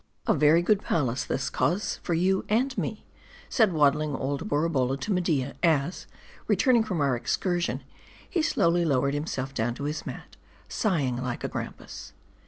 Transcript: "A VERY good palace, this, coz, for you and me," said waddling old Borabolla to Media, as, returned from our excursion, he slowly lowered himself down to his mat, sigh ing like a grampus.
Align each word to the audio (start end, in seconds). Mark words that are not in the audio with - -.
"A 0.25 0.33
VERY 0.33 0.63
good 0.63 0.81
palace, 0.81 1.23
this, 1.25 1.51
coz, 1.51 1.99
for 2.01 2.15
you 2.15 2.43
and 2.49 2.75
me," 2.75 3.05
said 3.49 3.71
waddling 3.71 4.15
old 4.15 4.49
Borabolla 4.49 4.97
to 4.99 5.11
Media, 5.13 5.53
as, 5.61 6.07
returned 6.47 6.87
from 6.87 7.01
our 7.01 7.15
excursion, 7.15 7.83
he 8.27 8.41
slowly 8.41 8.83
lowered 8.83 9.13
himself 9.13 9.53
down 9.53 9.75
to 9.75 9.83
his 9.83 10.03
mat, 10.07 10.37
sigh 10.67 11.01
ing 11.01 11.17
like 11.17 11.43
a 11.43 11.47
grampus. 11.47 12.13